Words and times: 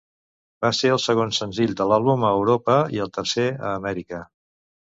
Va 0.65 0.71
ser 0.77 0.89
el 0.93 1.01
segon 1.03 1.33
senzill 1.41 1.75
de 1.83 1.87
l'àlbum 1.91 2.27
a 2.29 2.33
Europa, 2.39 2.79
i 2.97 3.05
el 3.07 3.15
tercer 3.21 3.47
a 3.59 3.77
Amèrica. 3.77 4.27